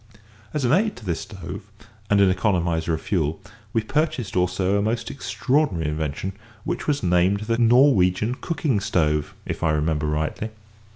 [0.51, 1.69] As an aid to this stove,
[2.09, 3.39] and an economiser of fuel,
[3.71, 9.61] we purchased also a most extraordinary invention, which was named the "Norwegian cooking stove" if
[9.61, 10.49] I remember rightly.